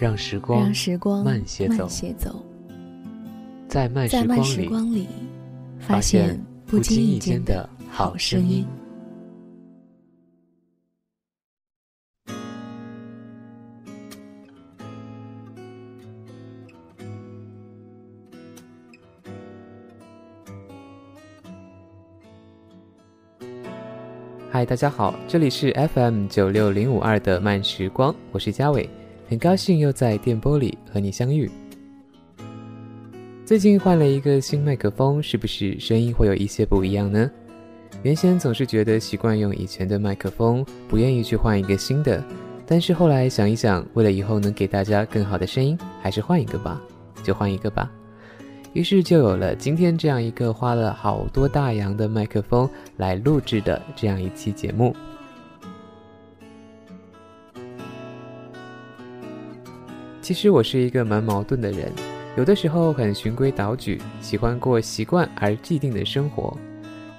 [0.00, 1.68] 让时光，让时光慢些
[2.14, 2.42] 走，
[3.68, 4.24] 在慢时
[4.66, 5.06] 光里，
[5.78, 8.66] 发现不经意间的好声音。
[24.50, 28.88] 嗨，大家好，这里是 FM 九六零五二的慢时光，我是嘉伟，
[29.30, 31.48] 很高兴又在电波里和你相遇。
[33.46, 37.30] 最近换了一个新麦克风，是不是声音会有一些不一样呢？
[38.02, 42.20] 原先总是觉得习惯用以前的麦克风，不愿意去换一个新的，
[42.66, 46.82] 但是后来想一想，为了以后能给大家更好的声音，还是换一个吧，
[47.22, 47.88] 就换一个吧。
[48.72, 54.92] 于是就有了今天这样一个花了好多大洋的麦克风来录制的这样一期节目。
[60.30, 61.90] 其实我是一个蛮矛盾的人，
[62.36, 66.56] 有的时候很循规蹈矩，喜欢过习惯而既定的生活，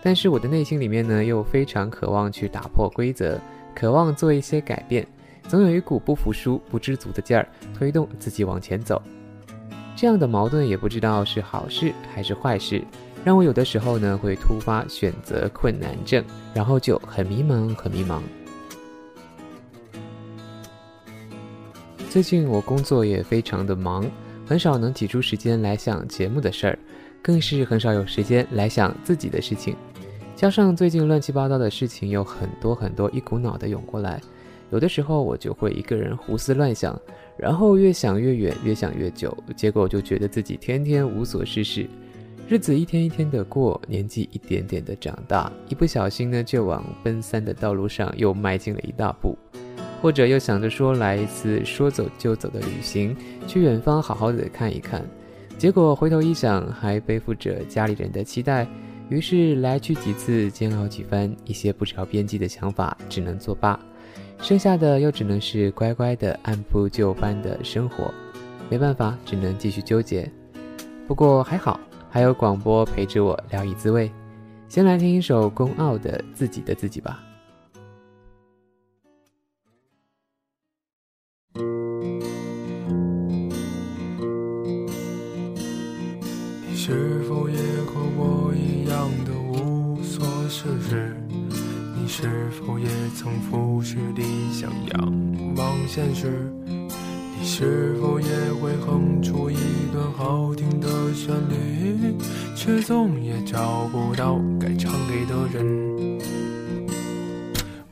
[0.02, 3.38] 但是我的内心里面呢，又非常渴望去打破规则，
[3.76, 5.06] 渴望做一些改变，
[5.45, 7.45] 总有一股不服输、不知足的劲儿，
[7.78, 9.02] 推动自己往前走。
[9.94, 12.82] 这样的矛盾也不知道是好事还是坏事，
[13.26, 16.23] 让我有的时候呢会突发选择困难症，
[16.54, 18.22] 然后就很迷茫，很迷茫。
[22.12, 24.06] 最近我工作也非常的忙，
[24.45, 26.78] 很少能挤出时间来想节目的事儿，
[27.22, 29.77] 更是很少有时间来想自己的事情。
[30.36, 34.20] 加上最近乱七八糟的事情有很多很多，一股脑的涌过来，
[34.71, 37.00] 有的时候我就会一个人胡思乱想。
[37.38, 41.88] 然后越想越远，越想越久，结果就觉得自己天天无所事事，
[42.45, 49.38] 日子一天一天的过，年纪一点点的长大，一不小心呢，就往奔三的道路上又迈进了一大步，
[50.02, 53.16] 或者又想着说来一次说走就走的旅行，
[53.48, 55.06] 去远方好好的看一看，
[55.60, 58.67] 结果回头一想，还背负着家里人的期待，
[59.10, 63.80] 于是来去几次，煎熬几番，一些不着边际的想法只能作罢。
[64.42, 68.12] 剩下的又只能是乖乖的按部就班的生活，
[68.72, 70.28] 没办法，只能继续纠结。
[71.08, 71.80] 不过还好，
[72.10, 74.12] 还有广播陪着我聊以自慰。
[74.68, 77.22] 先来听一首龚傲的《自己的自己》吧。
[86.81, 87.55] 你是否也
[87.86, 91.15] 和我一样的无所事事？
[91.95, 95.14] 你是否也曾俯视理想，仰
[95.58, 96.52] 望现实？
[97.37, 98.27] 你是否也
[98.59, 99.58] 会哼出一
[99.93, 102.15] 段好听的旋律，
[102.55, 106.20] 却总也找不到该唱给的人？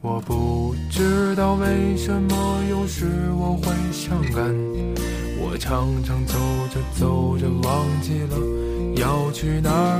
[0.01, 3.05] 我不知道为什么有时
[3.37, 4.51] 我会伤感，
[5.51, 6.37] 我常常走
[6.71, 8.37] 着走着忘记了
[8.97, 9.99] 要去哪儿。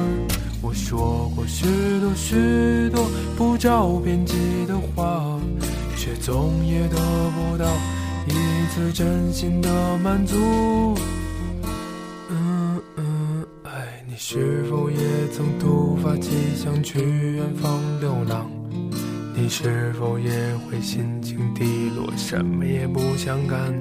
[0.61, 1.65] 我说过许
[1.99, 4.35] 多许多不着边际
[4.67, 5.39] 的话，
[5.97, 6.97] 却总也得
[7.31, 7.65] 不到
[8.27, 10.37] 一次真心的满足。
[12.29, 14.97] 嗯嗯，爱你是否也
[15.33, 18.47] 曾突发奇想去远方流浪？
[19.33, 23.73] 你是否也会心情低落，什么也不想干？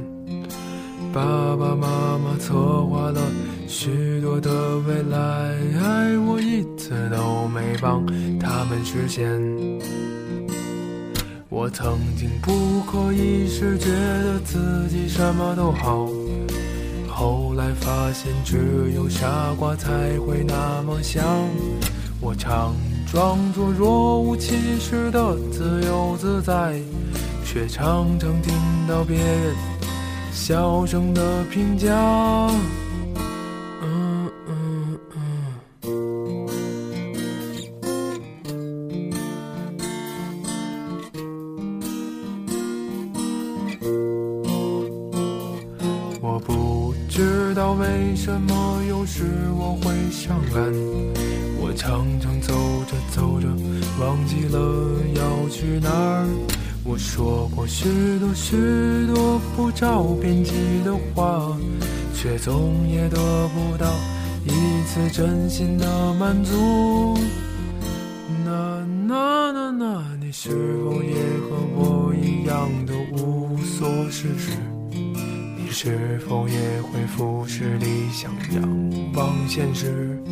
[1.13, 2.55] 爸爸妈妈策
[2.87, 3.21] 划了。
[3.67, 5.19] 许多的未来，
[5.81, 8.05] 爱我一次都没帮
[8.39, 9.29] 他们实现。
[11.49, 16.09] 我曾经不可一世觉得自己什么都好，
[17.09, 19.27] 后来发现只有傻
[19.59, 21.25] 瓜才会那么想。
[22.21, 22.75] 我常
[23.11, 26.81] 装作若无其事的自由自在，
[27.45, 28.55] 却常常听
[28.89, 29.55] 到别人
[30.39, 31.89] 小声的评价。
[57.19, 58.57] 说过许多许
[59.13, 60.53] 多不着边际
[60.85, 61.59] 的话，
[62.15, 63.17] 却总也得
[63.49, 63.93] 不到
[64.45, 64.53] 一
[64.87, 67.19] 次真心的满足。
[68.45, 70.51] 那那那那，你是
[70.85, 74.53] 否也和我一样的无所事事？
[74.93, 80.23] 你是否也会俯视理想，仰望现实？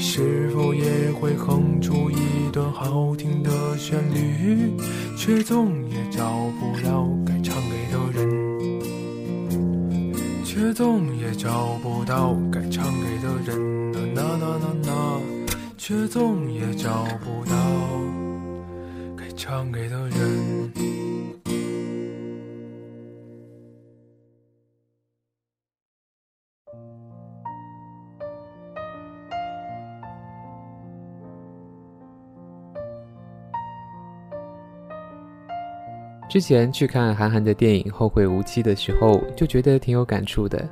[0.00, 2.16] 是否也会哼出一
[2.52, 4.72] 段好听的旋律，
[5.16, 6.24] 却总也找
[6.58, 8.28] 不到该唱给的人，
[10.44, 15.20] 却总也找不到该唱给的人，那那那那那，
[15.76, 17.56] 却总也找不到
[19.16, 20.97] 该唱给的人。
[36.28, 40.68] 之前去看韩寒的电影《后会无期》的时候，就觉得挺有感触的。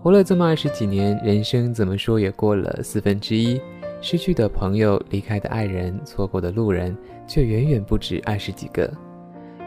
[0.00, 3.60] 活了这么二十几年，人生怎么说也过了四分之一，
[4.00, 6.96] 失去的朋友、离开的爱人、错过的路人，
[7.26, 8.88] 却远远不止二十几个。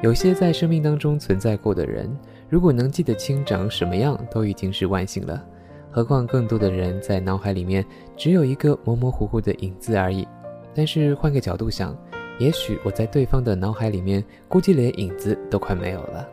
[0.01, 2.09] 有些在生命当中存在过的人，
[2.49, 5.43] 如果能记得清长什么样，都已经是万幸了。
[5.91, 7.85] 何况更多的人在脑海里面
[8.15, 10.25] 只有一个模模糊糊的影子而已。
[10.73, 11.93] 但是换个角度想。
[12.39, 16.27] 也许我在对方的脑海里面，估计连影子都快没有了。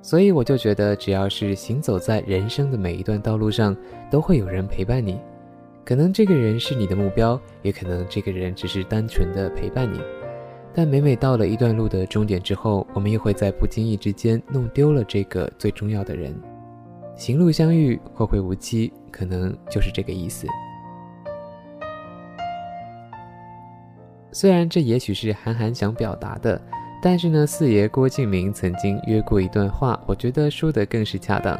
[0.00, 3.76] 所以我就觉得，只要是行走在人生的每一段道路上，
[4.10, 5.18] 都会有人陪伴你。
[5.84, 10.00] 可能这个人是你的目标，也可能这个人只是单纯的陪伴你。
[10.74, 16.34] 但每每到了一段路的终点之后，我们又会在不经意之间弄丢了这个最重要的人。
[17.16, 20.46] 行路相遇，后会无期，可能就是这个意思。
[24.34, 26.60] 虽然这也许是韩寒想表达的，
[27.00, 31.56] 但是呢，四爷郭敬明曾经约过一段话，我觉得说的更是恰当，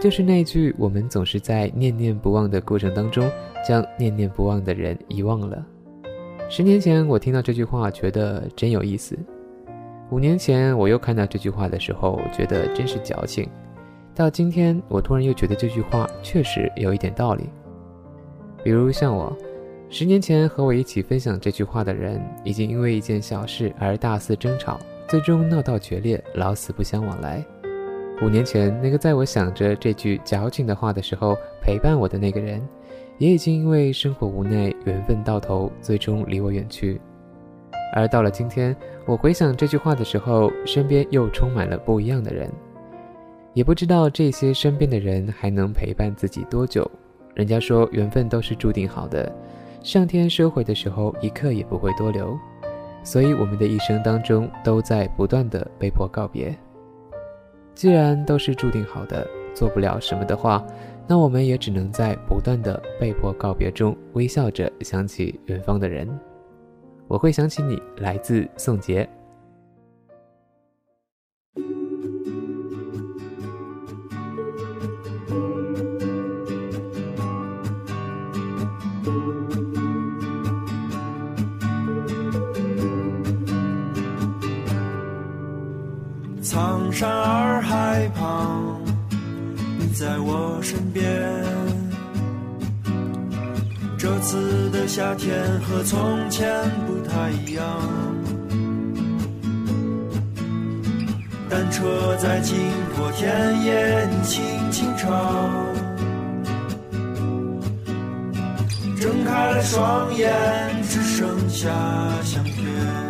[0.00, 3.30] 就是那句：“我们总是在念念不忘的过程当中，
[3.64, 5.64] 将念念不忘的人遗忘了。”
[6.50, 9.14] 十年前我听到这句话，觉得真有意思；
[10.10, 13.46] 五年前我又看到这句话的时候，觉得真是矫情；
[14.16, 17.48] 到今天，我突然又觉得这句话确实有一点道理。
[18.64, 19.32] 比如像我。
[19.92, 24.78] 十年前和我一起分享这句话的人，已经因为一件小事而大肆争吵，
[25.08, 27.44] 最终闹到决裂，老死不相往来。
[28.22, 32.62] 五年前那个在我想着这句矫情的话的时候陪伴我的那个人，
[33.18, 37.00] 也已经因为生活无奈，缘分到头，最终离我远去。
[37.92, 38.74] 而到了今天，
[39.06, 42.48] 我回想这句话的时候，身边又充满了不一样的人，
[43.54, 46.88] 也不知道这些身边的人还能陪伴自己多久。
[47.34, 49.32] 人家说缘分都是注定好的。
[49.82, 52.38] 上天收回的时候，一刻也不会多留，
[53.02, 56.54] 所以我们的一生当中都在不断的被迫告别。
[57.74, 60.62] 既然都是注定好的，做不了什么的话，
[61.08, 66.06] 那我们也只能在不断的被迫告别中，微笑着想起远方的人。
[67.08, 69.08] 我会想起你，来自宋杰。
[87.00, 88.78] 山洱海旁，
[89.78, 91.02] 你在我身边。
[93.96, 96.46] 这次的夏天和从前
[96.86, 97.64] 不太一样。
[101.48, 102.54] 单车在经
[102.94, 105.10] 过田野，你轻轻唱。
[109.00, 110.30] 睁开了双眼，
[110.82, 111.70] 只剩下
[112.22, 113.09] 相片。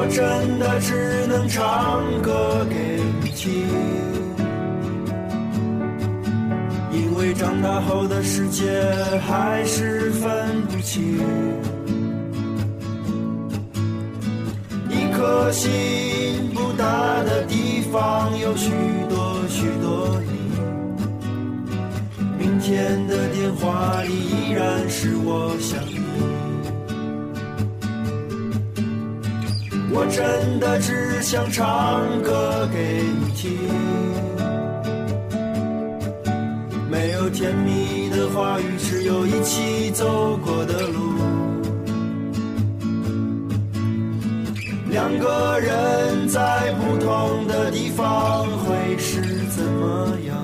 [0.00, 3.52] 我真的只能唱歌给你听，
[6.92, 8.64] 因为长大后的世界
[9.26, 11.18] 还是分不清。
[14.88, 18.70] 一颗心不大的地方有许
[19.10, 20.30] 多许多你，
[22.38, 26.07] 明天的电话里依然是我想你。
[30.00, 33.50] 我真的只想唱歌给你听，
[36.88, 41.18] 没有甜蜜的话语，只有一起走过的路。
[44.88, 50.36] 两个人在不同的地方会是怎么样？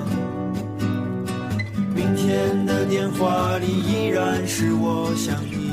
[1.95, 5.73] 明天的电话里依然是我想你。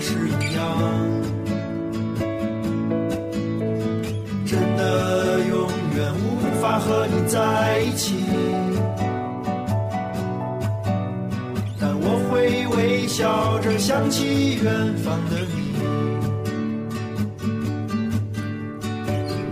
[0.00, 0.62] 是一样，
[4.46, 8.14] 真的永远无法和你在一起，
[11.80, 15.56] 但我会微笑着想起远方的你，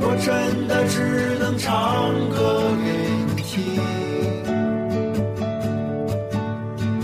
[0.00, 2.86] 我真的只能唱歌给
[3.34, 3.52] 你听。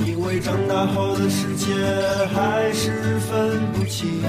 [0.06, 1.72] 因为长大后的世界
[2.34, 2.90] 还是
[3.20, 4.20] 分不清，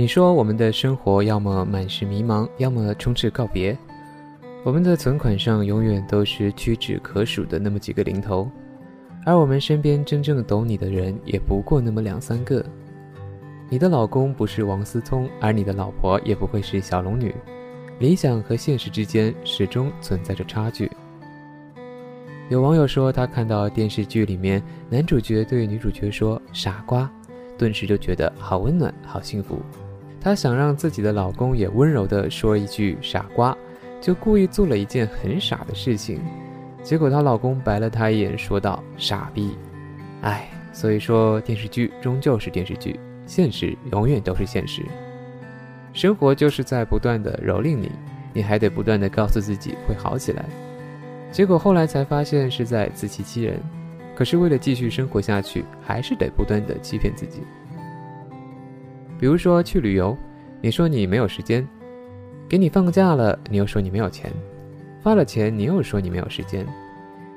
[0.00, 3.76] 你说我们的生活要么满是迷茫，要么充斥告别。
[4.64, 8.50] 我们的存款上永远都是屈指可数的那么几个零头，
[9.26, 12.64] 而我们身边真正懂你的人也不过那么两三个。
[13.68, 17.34] 你的老公不是王思聪，而你的老婆也不会是小龙女。
[17.98, 20.90] 理想和现实之间始终存在着差距。
[22.48, 27.06] 有网友说，他看到电视剧里面男主角对女主角说“傻瓜”，
[27.58, 29.60] 顿时就觉得好温暖，好幸福。
[30.20, 33.56] 她想让自己的老公也温柔地说一句“傻瓜”，
[34.00, 36.20] 就故意做了一件很傻的事情，
[36.82, 39.56] 结果她老公白了她一眼，说道：“傻逼。”
[40.22, 44.84] 哎，所以说电视剧终究是电视剧，现实永远都是现实。
[45.94, 47.90] 生活就是在不断的蹂躏你，
[48.34, 50.44] 你还得不断的告诉自己会好起来，
[51.32, 53.58] 结果后来才发现是在自欺欺人。
[54.14, 57.40] 可是为了继续生活下去，还是得不断的欺骗自己。
[59.20, 60.16] 比如说去旅游，
[60.62, 61.62] 你说你没有时间；
[62.48, 64.30] 给你放假了，你又说你没有钱；
[65.02, 66.66] 发了钱，你又说你没有时间。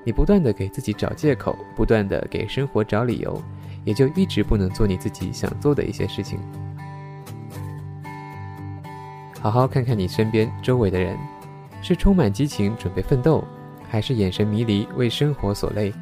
[0.05, 3.37] 你不断的给自己找借口，不断的给生活找理由，
[3.83, 6.39] 也就一直不能做你自己想做的一些事情。
[9.41, 11.17] 好好看看你身边周围的人，
[11.81, 13.43] 是充满激情准备奋斗，
[13.89, 15.93] 还是眼神迷离为生活所累？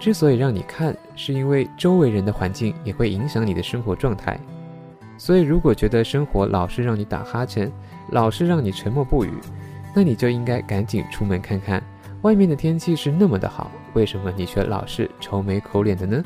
[0.00, 4.36] 之所以让你看，是因为周围人的环境也会影响你的生活状态。
[5.20, 7.70] 所以，如果觉得生活老是让你打哈欠，
[8.08, 9.30] 老是让你沉默不语，
[9.94, 11.82] 那你就应该赶紧出门看看，
[12.22, 16.24] 外面的天气是那么的好，为什么你却老是愁眉苦脸的呢？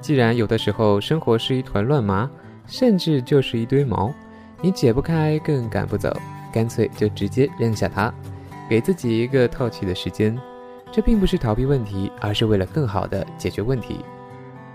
[0.00, 2.30] 既然有的时候生活是一团乱麻，
[2.68, 4.14] 甚至就是一堆毛，
[4.62, 6.16] 你解不开，更赶不走，
[6.52, 8.14] 干脆就直接扔下它，
[8.68, 10.38] 给自己一个透气的时间。
[10.92, 14.04] 这并不是逃避问题，而是为了更好的解决问题。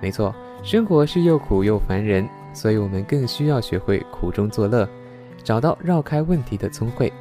[0.02, 0.36] 没错。
[0.66, 4.90] 生活是又苦又烦人，所以我们更需要学会苦中作乐，
[5.44, 7.14] 找到绕开问题的聪慧。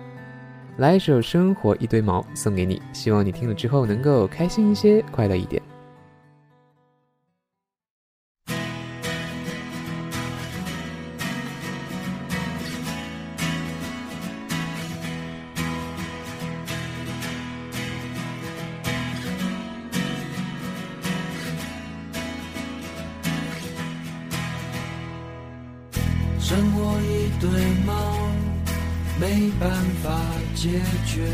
[0.79, 5.63] 来一首《生活一堆毛》送给你，希望你听了之后能够开心一些，快乐一点。
[26.55, 27.51] 剩我一堆
[27.85, 27.93] 毛，
[29.19, 29.69] 没办
[30.05, 30.21] 法
[30.55, 31.27] 解决，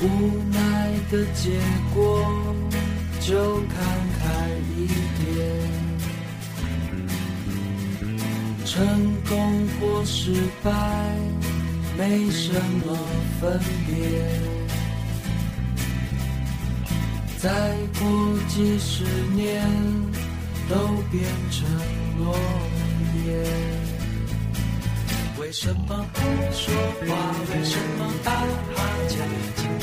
[0.00, 0.04] 无
[0.50, 1.60] 奈的结
[1.94, 2.26] 果
[3.20, 3.76] 就看
[4.18, 4.88] 开一
[5.22, 5.26] 点。
[8.64, 8.84] 成
[9.28, 10.32] 功或失
[10.64, 10.72] 败
[11.96, 12.52] 没什
[12.84, 12.98] 么
[13.40, 13.94] 分别，
[17.38, 17.48] 再
[18.00, 19.04] 过几十
[19.36, 20.05] 年。
[20.68, 20.74] 都
[21.10, 21.68] 变成
[22.18, 22.34] 落
[23.24, 23.26] 叶。
[25.38, 26.20] 为什么不
[26.52, 26.74] 说
[27.06, 27.08] 话？
[27.50, 28.76] 为什么打哈
[29.08, 29.75] 欠？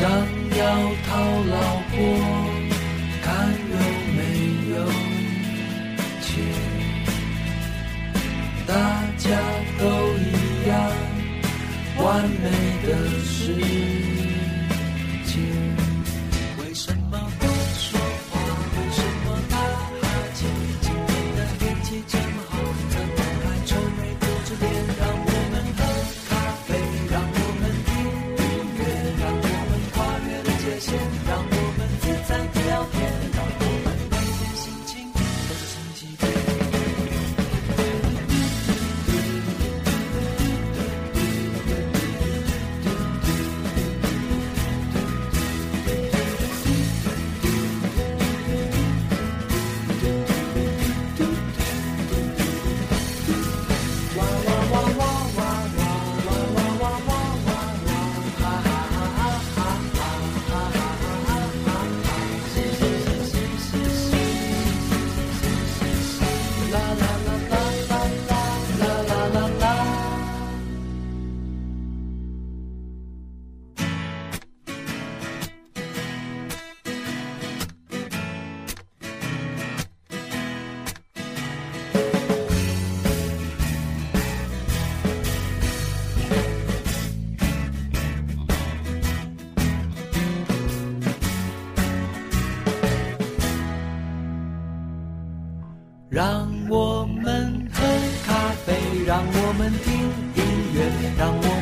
[0.00, 0.64] 想要
[1.06, 1.10] 讨
[1.44, 1.56] 老
[1.90, 1.94] 婆，
[3.22, 3.28] 看
[3.70, 3.76] 有
[4.16, 4.18] 没
[4.72, 4.74] 有
[6.22, 6.24] 钱。
[8.66, 8.72] 大
[9.18, 9.28] 家
[9.78, 9.84] 都
[10.16, 10.26] 一
[10.66, 10.72] 样。
[12.02, 12.44] 完美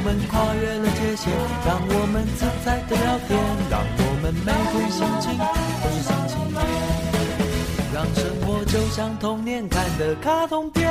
[0.08, 1.30] 们跨越了界限，
[1.66, 10.90] 让我们自在的聊天，让我们每天心情都是星期天，让生活就像童年看的卡通片。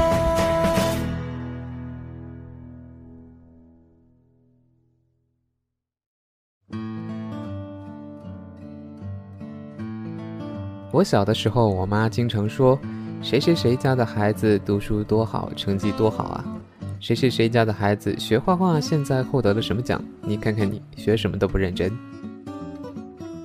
[10.92, 12.80] 我小的时候，我妈经常说
[13.24, 16.46] ：“谁谁谁家的孩子读书多好，成绩多好啊！
[17.00, 20.04] 谁谁谁家的孩子学画画，现在获得了什么奖？
[20.22, 21.92] 你看看你，学什么都不认真。”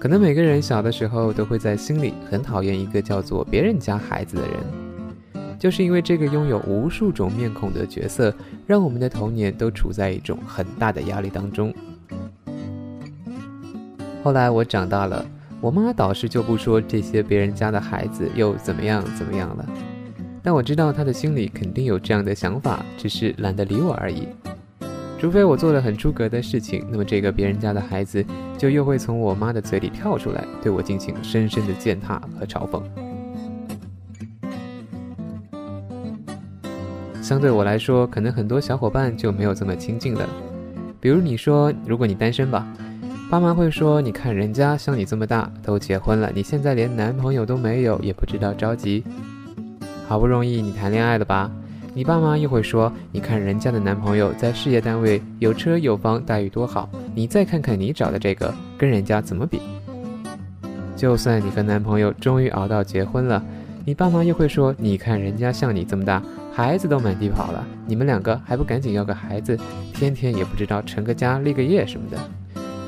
[0.00, 4.56] 可能每个人小的时候都会在心里很讨厌一个叫做别人家孩子的人，
[5.58, 8.34] 就是因为这个拥有无数种面孔的角色，
[8.66, 11.72] 让我们的童年都处在一种很大的压力当中。
[14.24, 15.24] 后来我长大了。
[15.60, 19.64] 我妈倒是就不说这些别人家的孩子又怎么样怎么样了，
[20.42, 24.26] 但我知道她的心里肯定有这样的想法，只是懒得理我而已。
[25.18, 28.24] 除非我做了很出格的事情，那么这个别人家的孩子
[28.58, 32.82] 就又会从我妈的嘴里跳出来，对我进行深深的践踏和嘲讽。
[37.22, 40.28] 相对我来说，可能很多小伙伴就没有这么亲近了。
[41.00, 42.66] 比如你说，如果你单身吧，
[43.30, 49.04] 爸妈会说，你看人家像你这么大都结婚了，你现在连男朋友都没有，也不知道着急。
[50.12, 51.50] 好不容易你谈恋爱了吧，
[51.94, 59.58] 你爸妈又会说，你看人家的男朋友在事业单位有车有房，待遇多好，你再看看你找的这个，跟人家怎么比？
[60.94, 63.42] 就算你和男朋友终于熬到结婚了，
[63.86, 66.22] 你爸妈又会说，你看人家像你这么大。
[66.52, 69.58] 孩子都满地跑了，你们两个还不赶紧要个孩子？
[69.94, 72.18] 天天也不知道成个家立个业什么的。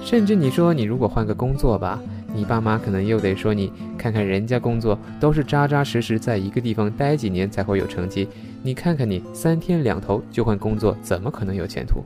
[0.02, 1.98] 甚至你说你如果换个工作吧，
[2.34, 8.26] 你爸妈可能又得说你看看人家工作都是扎扎实实在一个地方待几年才会有成绩，
[8.60, 12.04] 你看看你三天两头就换工作，怎么可能有前途？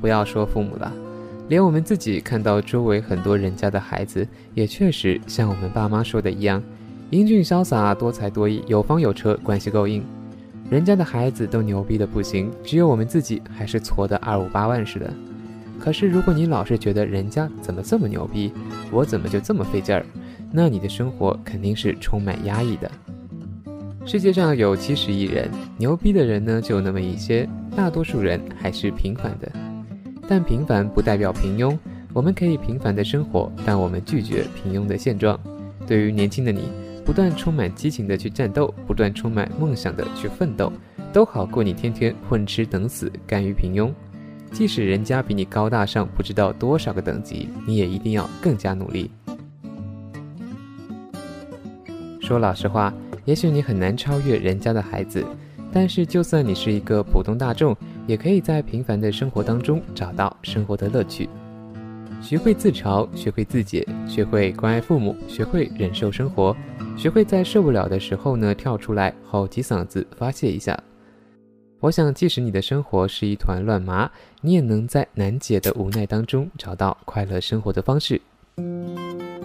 [0.00, 0.92] 不要说父母了，
[1.48, 6.62] 连我们自己看到周围很多人家的孩子，也确实像我们爸妈说的一样。
[7.10, 10.02] 英俊潇洒，多才多艺，有房有车，关系够硬，
[10.68, 15.12] 人家的孩子都牛逼的不行，只有我们自己还是挫的二五八万似的。
[15.84, 18.50] 可是如果你老是觉得人家怎么这么牛逼，
[18.90, 20.06] 我怎么就这么费劲儿，
[20.50, 22.90] 那你的生活肯定是充满压抑的。
[24.06, 29.52] 世界上有七十亿人，牛逼的人呢就那么一些，大多数人还是平凡的。
[30.26, 31.76] 但平凡不代表平庸，
[32.14, 35.38] 我们可以平凡的生活，但我们拒绝平庸的现状。
[35.86, 36.62] 对于年轻的你。
[37.04, 40.72] 不断充满激情的去战斗，不断充满梦想的去奋斗，
[41.12, 43.92] 都好过你天天混吃等死，甘于平庸。
[44.54, 49.10] 即使人家比你高大上不知道多少个等级，你也一定要更加努力。
[52.20, 55.26] 说老实话，也许你很难超越人家的孩子，
[55.72, 61.28] 但是就算你是一个普通大众，也可以在平凡的生活当中找到生活的乐趣。
[62.22, 66.56] 学会自嘲，学会自解，学会关爱父母，学会忍受生活，
[66.96, 70.78] 学会在受不了的时候呢跳出来吼几嗓子发泄一下。
[71.84, 78.18] 我想，即使你的生活是一团乱麻，你也能在难解的无奈当中找到快乐生活的方式。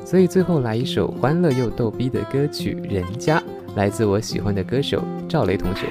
[0.05, 3.39] 所以最后来一首欢乐又逗逼的歌曲《人家》，
[3.75, 5.87] 来自我喜欢的歌手赵雷同学。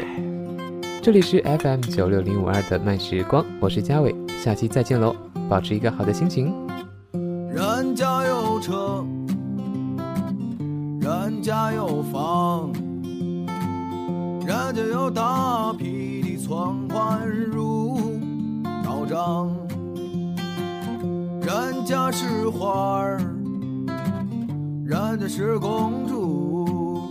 [1.02, 5.14] 这里是 FM 九六零五二的慢时光，我是嘉伟，下期再见喽，
[5.50, 6.50] 保持一个好的心情。
[7.52, 9.04] 人家有车，
[11.02, 12.72] 人家有房，
[14.46, 16.07] 人家有大批
[16.48, 18.00] 狂欢如
[18.82, 19.54] 刀张，
[21.42, 22.70] 人家是花
[23.02, 23.18] 儿，
[24.86, 27.10] 人家是公主，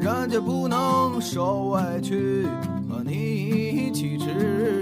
[0.00, 2.48] 人家不能受委屈，
[2.88, 4.79] 和你一起吃。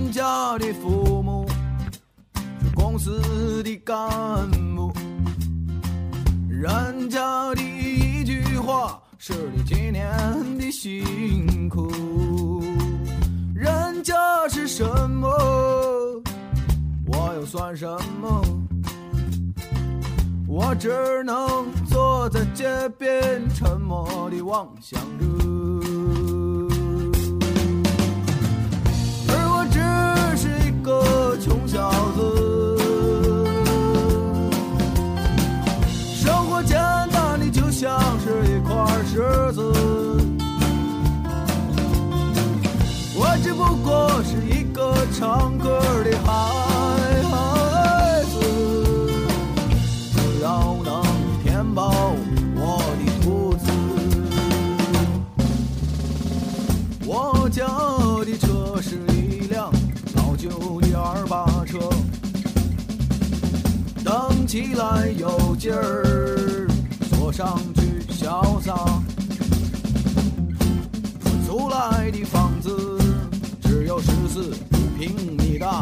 [0.00, 1.46] 人家的父母
[2.34, 4.90] 是公司的干部，
[6.48, 10.02] 人家的一句话是你几年
[10.58, 11.92] 的辛苦，
[13.54, 14.14] 人家
[14.48, 15.28] 是什么，
[17.06, 17.86] 我又算什
[18.20, 18.42] 么？
[20.48, 21.36] 我只能
[21.90, 22.66] 坐在街
[22.98, 25.69] 边，沉默地望向着。
[30.82, 32.78] 个穷小子。
[37.72, 38.74] 像是一块
[39.06, 39.14] 石
[39.54, 39.58] 子，
[43.14, 46.28] 我只不过是一个唱歌的孩
[48.24, 48.36] 子，
[50.12, 51.02] 只要能
[51.42, 52.14] 填饱
[64.50, 66.66] 起来有劲儿。
[67.08, 68.74] 坐上去潇洒，
[71.46, 72.98] 租来的房子
[73.62, 74.52] 只有十四
[74.98, 75.80] 平米大，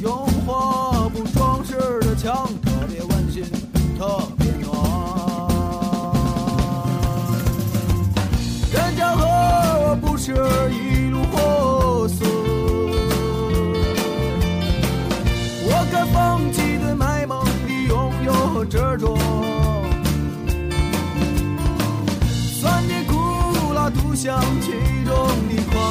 [0.00, 3.44] 用花布装饰的墙特别温馨，
[3.98, 4.72] 特别暖。
[8.72, 10.32] 人家和我不是
[10.72, 10.85] 一
[24.16, 24.70] 像其
[25.04, 25.14] 中
[25.46, 25.85] 的快